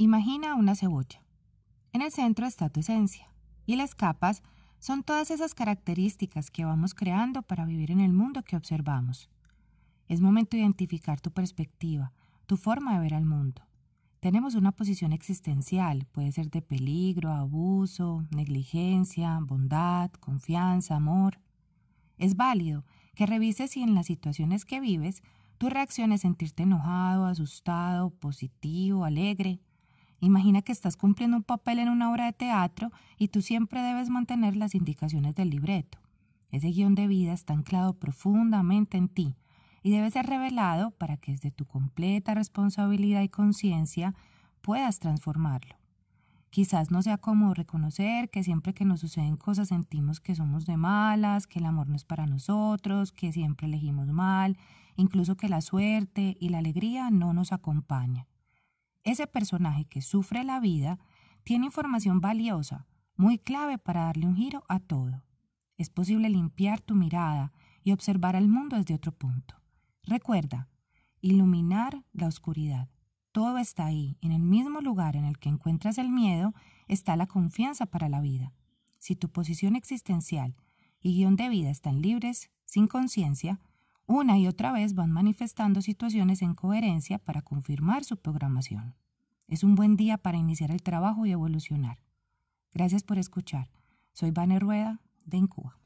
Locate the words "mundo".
8.12-8.44, 13.24-13.62, 68.48-68.76